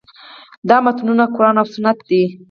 [0.69, 2.23] دا متنونه قران او سنت دي.